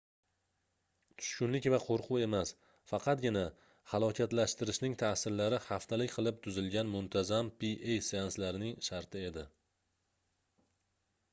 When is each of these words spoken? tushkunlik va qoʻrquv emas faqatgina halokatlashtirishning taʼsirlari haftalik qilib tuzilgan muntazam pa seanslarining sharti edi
tushkunlik 1.23 1.65
va 1.73 1.79
qoʻrquv 1.81 2.21
emas 2.27 2.53
faqatgina 2.91 3.43
halokatlashtirishning 3.91 4.95
taʼsirlari 5.01 5.59
haftalik 5.65 6.15
qilib 6.15 6.39
tuzilgan 6.47 6.89
muntazam 6.95 7.51
pa 7.59 7.71
seanslarining 8.07 8.75
sharti 8.89 9.23
edi 9.29 9.45